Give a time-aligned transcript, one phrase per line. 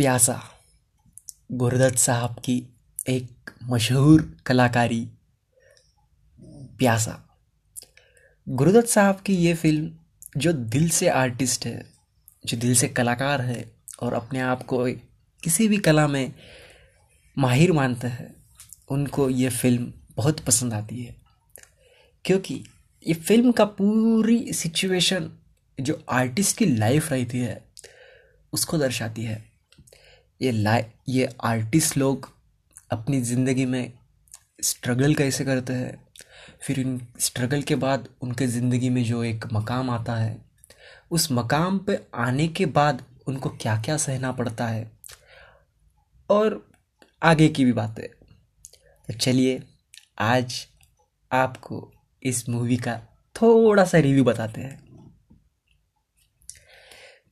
[0.00, 0.42] प्यासा
[1.52, 2.66] गुरदत्त साहब की
[3.08, 5.08] एक मशहूर कलाकारी,
[6.78, 7.38] प्यासा।
[8.48, 9.92] गुरुदत्त साहब की ये फ़िल्म
[10.36, 11.92] जो दिल से आर्टिस्ट है,
[12.46, 13.72] जो दिल से कलाकार है
[14.02, 14.84] और अपने आप को
[15.42, 16.32] किसी भी कला में
[17.38, 18.36] माहिर मानते हैं,
[18.88, 21.16] उनको ये फ़िल्म बहुत पसंद आती है।
[22.24, 22.64] क्योंकि
[23.06, 25.32] ये फ़िल्म का पूरी सिचुएशन
[25.80, 27.64] जो आर्टिस्ट की लाइफ रहती है,
[28.52, 29.49] उसको दर्शाती है।
[30.42, 32.30] ये लाइ ये आर्टिस्ट लोग
[32.90, 33.92] अपनी ज़िंदगी में
[34.62, 36.08] स्ट्रगल कैसे करते हैं?
[36.62, 40.44] फिर इन स्ट्रगल के बाद उनके ज़िंदगी में जो एक मकाम आता है,
[41.10, 44.90] उस मकाम पे आने के बाद उनको क्या क्या सहना पड़ता है?
[46.30, 46.70] और
[47.22, 48.08] आगे की भी बातें।
[49.08, 49.62] तो चलिए,
[50.18, 50.66] आज
[51.32, 53.00] आपको इस मूवी का
[53.42, 54.82] थोड़ा सा रिव्यू बताते हैं।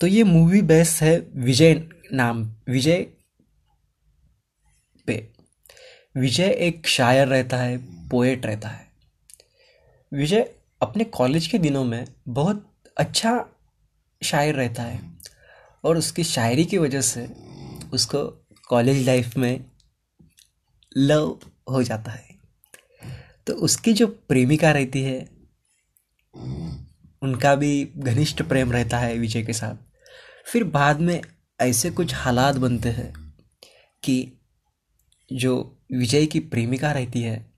[0.00, 3.06] तो ये मूवी बेस्ट है विजय नाम विजय
[5.06, 5.30] पे।
[6.16, 8.88] विजय एक शायर रहता है पोएट रहता है।
[10.12, 13.46] विजय अपने कॉलेज के दिनों में बहुत अच्छा
[14.22, 15.00] शायर रहता है
[15.84, 17.26] और उसकी शायरी की वजह से
[17.92, 19.64] उसको कॉलेज लाइफ में
[20.96, 22.28] लव हो जाता है।
[23.46, 25.28] तो उसकी जो प्रेमिका रहती है,
[27.22, 29.76] उनका भी घनिष्ठ प्रेम रहता है विजय के साथ।
[30.46, 31.22] फिर बाद में
[31.60, 33.34] ऐसे कुछ हालात बनते हैं
[34.02, 34.32] कि
[35.32, 37.52] जो विजय की प्रेमिका रहती है,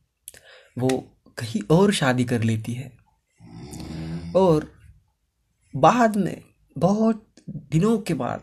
[0.79, 0.89] वो
[1.39, 2.93] कहीं और शादी कर लेती है।
[4.37, 4.73] और
[5.77, 6.43] बाद में,
[6.79, 8.43] बहुत दिनों के बाद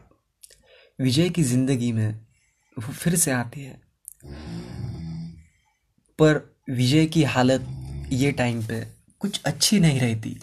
[1.02, 2.20] विजय की ज़िंदगी में
[2.78, 3.82] वो फिर से आती है।
[6.20, 7.68] पर विजय की हालत
[8.12, 8.86] ये टाइम पे
[9.20, 10.38] कुछ अच्छी नहीं रहती।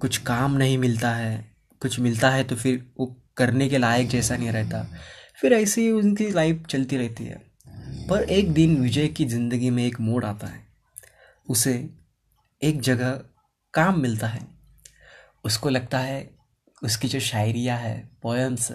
[0.00, 3.06] कुछ काम नहीं मिलता है, कुछ मिलता है तो फिर वो
[3.40, 4.84] करने के लायक जैसा नहीं रहता।
[5.40, 7.50] फिर ऐसे ही उनकी लाइफ चलती रहती है।
[8.08, 10.64] पर एक दिन विजय की ज़िंदगी में एक मोड़ आता है।
[11.48, 11.90] उसे
[12.62, 13.20] एक जगह
[13.74, 14.46] काम मिलता है।
[15.44, 16.30] उसको लगता है
[16.82, 18.72] उसकी जो शायरिया है पोएम्स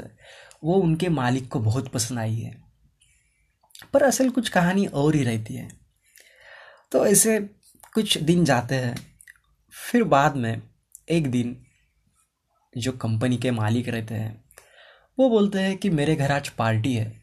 [0.63, 2.56] वो उनके मालिक को बहुत पसंद आई है।
[3.94, 5.68] पर असल कुछ कहानी और ही रहती है।
[6.91, 7.39] तो ऐसे
[7.94, 8.95] कुछ दिन जाते हैं।
[9.73, 10.62] फिर बाद में
[11.09, 11.66] एक दिन
[12.78, 14.44] जो कंपनी के मालिक रहते हैं
[15.19, 17.21] वो बोलते हैं कि मेरे घर आज पार्टी है।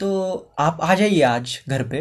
[0.00, 2.00] तो आप आ जाइए आज घर पे।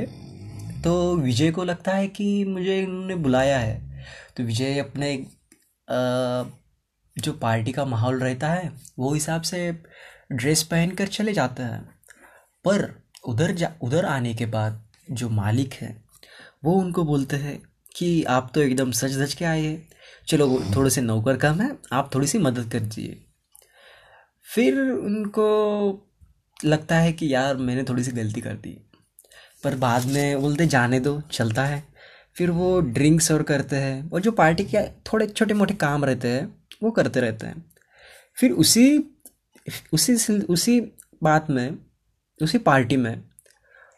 [0.82, 4.06] तो विजय को लगता है कि मुझे इन्होंने बुलाया है।
[4.38, 5.28] तो विजय अपने
[7.22, 9.84] जो पार्टी का माहौल रहता है, वो हिसाब से
[10.32, 11.82] ड्रेस पहन कर चले जाते हैं।
[12.66, 16.04] पर उधर जा, उधर आने के बाद जो मालिक है,
[16.64, 17.62] वो उनको बोलते हैं
[17.96, 19.90] कि आप तो एकदम सच धज के आए हैं।
[20.28, 23.25] चलो, थोड़े से नौकर कम है, आप थोड़ी सी मदद कर दीजिए।
[24.54, 26.12] फिर उनको
[26.66, 28.92] लगता है कि यार, मैंने थोड़ी सी गलती कर दी।
[29.64, 31.84] पर बाद में बोलते जाने दो, चलता है।
[32.36, 36.28] फिर वो ड्रिंक्स और करते हैं। और जो पार्टी के थोड़े छोटे मोटे काम रहते
[36.28, 37.66] हैं, वो करते रहते हैं।
[38.36, 39.06] फिर उसी
[39.94, 40.82] उसी उसी
[41.24, 41.78] बात में,
[42.42, 43.24] उसी पार्टी में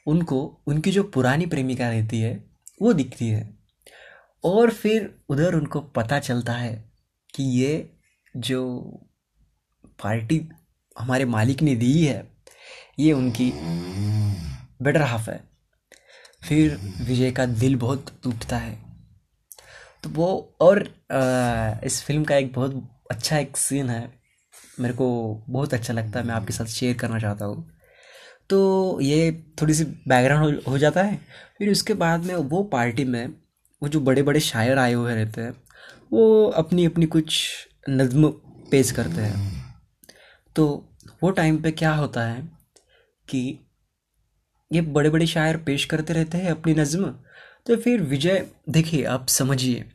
[0.07, 2.43] उनको, उनकी जो पुरानी प्रेमिका रहती है,
[2.81, 3.57] वो दिखती है।
[4.43, 6.91] और फिर उधर उनको पता चलता है
[7.35, 7.93] कि ये
[8.37, 8.91] जो
[10.03, 10.41] पार्टी
[10.95, 12.27] हमारे मालिक ने दी है
[12.99, 13.51] ये उनकी
[14.81, 15.39] बेटर हाफ़ है।
[16.43, 18.77] फिर विजय का दिल बहुत टूटता है।
[20.03, 20.81] तो वो और
[21.85, 24.01] इस फ़िल्म का एक बहुत अच्छा एक सीन है।
[24.79, 25.07] मेरे को
[25.49, 27.69] बहुत अच्छा लगता है मैं आपके साथ शेयर करना चाहता हूँ।
[28.49, 29.31] तो ये
[29.61, 31.19] थोड़ी सी बैकग्राउंड हो, हो जाता है।
[31.57, 33.27] फिर उसके बाद में वो पार्टी में
[33.81, 35.51] वो जो बड़े बड़े शायर आए हुए रहते हैं
[36.11, 37.41] वो अपनी अपनी कुछ
[37.89, 38.29] नज्म
[38.71, 39.56] पेश करते हैं।
[40.57, 40.65] तो
[41.23, 42.41] वो टाइम पे क्या होता है
[43.27, 43.59] कि
[44.71, 47.03] ये बड़े बड़े शायर पेश करते रहते हैं अपनी नज़म।
[47.67, 49.85] तो फिर विजय, देखिए, आप समझिए,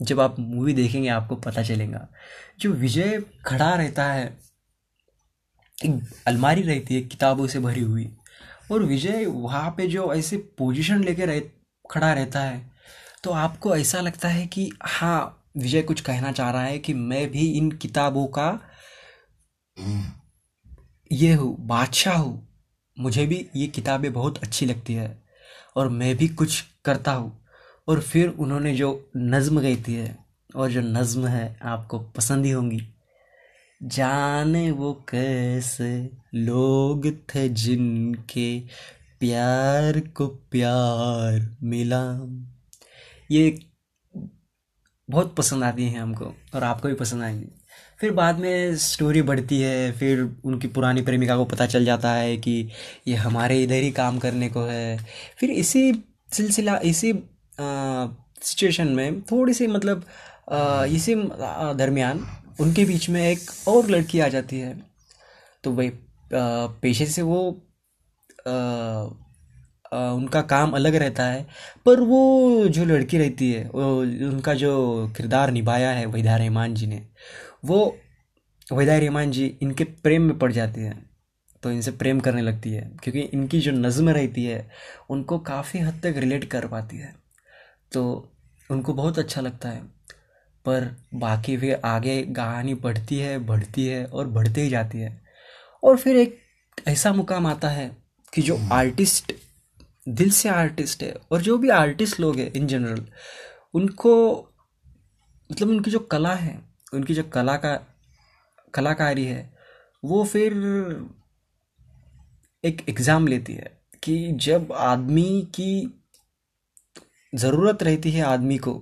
[0.00, 2.06] जब आप मूवी देखेंगे, आपको पता चलेगा।
[2.60, 4.26] जो विजय खड़ा रहता है,
[5.78, 8.08] एक अलमारी रहती है, किताबों से भरी हुई,
[8.72, 11.40] और विजय वहाँ पे जो ऐसे पोजीशन लेके रह,
[11.90, 12.70] खड़ा रहता है
[13.24, 17.30] तो आपको ऐसा लगता है कि हाँ विजय कुछ कहना चाह रहा है कि मैं
[17.30, 18.50] भी इन किताबों का
[21.12, 22.48] ये हूँ, बादशाह हूँ।
[22.98, 25.22] मुझे भी ये किताबें बहुत अच्छी लगती है
[25.76, 27.44] और मैं भी कुछ करता हूँ।
[27.88, 30.18] और फिर उन्होंने जो नज़म गई थी है
[30.56, 32.80] और जो नज़म है, आपको पसंद ही होंगी।
[33.82, 38.60] जाने वो कैसे लोग थे जिनके
[39.20, 42.34] प्यार को प्यार मिला।
[43.30, 43.66] ये
[45.10, 47.46] बहुत पसंद आती हैं हमको और आपको भी पसंद आएँगी।
[48.02, 52.36] फिर बाद में स्टोरी बढ़ती है फिर उनकी पुरानी प्रेमिका को पता चल जाता है
[52.36, 52.54] कि
[53.08, 54.98] ये हमारे इधर ही काम करने को है।
[55.38, 55.92] फिर इसी
[56.32, 57.12] सिलसिला इसी
[57.60, 60.04] सिचुएशन में थोड़ी सी मतलब
[60.52, 61.14] आ, इसी
[61.78, 62.26] दरमियान
[62.60, 64.74] उनके बीच में एक और लड़की आ जाती है।
[65.64, 65.90] तो वही
[66.82, 67.38] पेशे से वो
[68.46, 68.52] आ,
[69.92, 71.46] आ, उनका काम अलग रहता है
[71.86, 72.20] पर वो
[72.68, 73.96] जो लड़की रहती है वो
[74.30, 74.74] उनका जो
[75.16, 77.02] किरदार निभाया है वहीदा रहमान जी ने
[77.64, 77.96] वो
[78.72, 81.04] वहीदा रहमान जी इनके प्रेम में पड़ जाती है
[81.62, 84.70] तो इनसे प्रेम करने लगती है क्योंकि इनकी जो नज़म रहती है
[85.10, 87.14] उनको काफ़ी हद तक रिलेट कर पाती है।
[87.92, 88.32] तो
[88.70, 89.82] उनको बहुत अच्छा लगता है
[90.64, 95.22] पर बाकी फिर आगे कहानी बढ़ती है बढ़ती है और बढ़ते ही जाती है।
[95.84, 96.38] और फिर एक
[96.88, 97.90] ऐसा मुकाम आता है
[98.32, 99.32] कि जो आर्टिस्ट
[100.08, 103.06] दिल से आर्टिस्ट है और जो भी आर्टिस्ट लोग हैं इन जनरल
[103.74, 104.14] उनको
[105.52, 107.74] मतलब उनकी जो कला है उनकी जो कला का,
[108.74, 109.50] कलाकारी है,
[110.02, 110.52] वो फिर
[112.64, 113.70] एक एग्ज़ाम लेती है
[114.02, 115.98] कि जब आदमी की
[117.32, 118.74] ज़रूरत रहती है आदमी को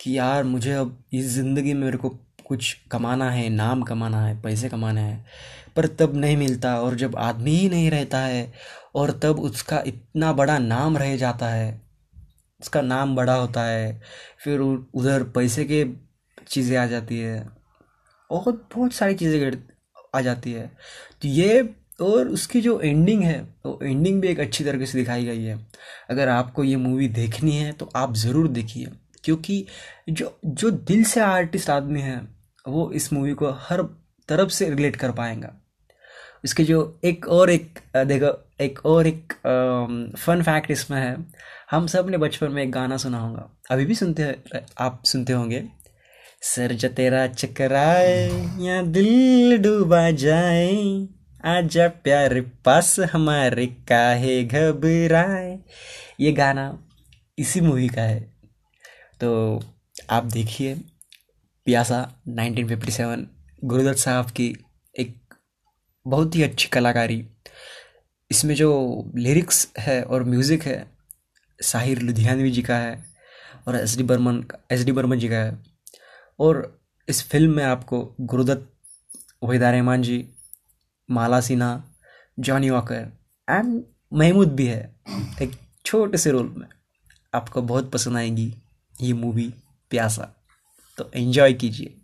[0.00, 2.08] कि यार मुझे अब इस ज़िंदगी में मेरे को
[2.46, 5.24] कुछ कमाना है, नाम कमाना है, पैसे कमाना है,
[5.76, 8.52] पर तब नहीं मिलता और जब आदमी ही नहीं रहता है
[8.94, 11.80] और तब उसका इतना बड़ा नाम रह जाता है,
[12.60, 14.00] उसका नाम बड़ा होता है,
[14.44, 15.84] फिर उधर पैसे के
[16.48, 17.46] चीज़ें आ जाती है
[18.30, 19.52] और बहुत सारी चीज़ें
[20.14, 20.66] आ जाती है।
[21.22, 21.60] तो ये
[22.00, 25.58] और उसकी जो एंडिंग है तो एंडिंग भी एक अच्छी तरीके से दिखाई गई है।
[26.10, 28.90] अगर आपको ये मूवी देखनी है तो आप ज़रूर देखिए,
[29.24, 29.64] क्योंकि
[30.10, 32.20] जो जो दिल से आर्टिस्ट आदमी है,
[32.64, 33.82] वो इस मूवी को हर
[34.28, 35.54] तरफ़ से रिलेट कर पाएगा।
[36.44, 39.32] इसके जो एक और एक, देखो, एक और एक
[40.16, 41.16] फन फैक्ट इसमें है।
[41.70, 44.34] हम सबने बचपन में एक गाना सुना होगा। अभी भी सुनते
[44.78, 45.64] आप सुनते होंगे।
[46.42, 48.26] सर जो तेरा चकराए
[48.60, 50.74] या दिल डूबा जाए
[51.44, 55.58] आजा प्यार पास हमारे काहे घबराए
[56.20, 56.66] ये गाना
[57.38, 58.20] इसी मूवी का है
[59.20, 59.30] तो
[60.10, 60.74] आप देखिए
[61.66, 63.24] प्यासा 1957
[63.64, 64.46] गुरुदत्त साहब की
[64.94, 65.14] एक
[66.06, 67.24] बहुत ही अच्छी कलाकारी।
[68.30, 68.70] इसमें जो
[69.16, 70.78] लिरिक्स है और म्यूज़िक है
[71.58, 72.96] साहिर लुधियानवी जी का है
[73.68, 75.56] और S D Burman S D Burman ji का है।
[76.38, 78.72] और इस फ़िल्म में आपको गुरुदत्त
[79.42, 80.28] वहीदा रहमान जी,
[81.10, 81.84] माला सिन्हा,
[82.38, 83.12] जॉनी वॉकर
[83.50, 83.82] एंड
[84.12, 85.00] महमूद भी है,
[85.42, 85.50] एक
[85.84, 86.66] छोटे से रोल में।
[87.34, 88.54] आपको बहुत पसंद आएगी
[89.00, 89.54] ये मूवी
[89.90, 90.34] प्यासा।
[90.96, 92.00] तो एंजॉय कीजिए।